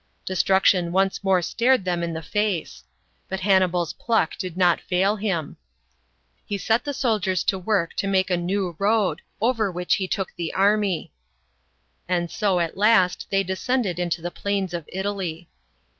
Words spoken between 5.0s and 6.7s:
him. He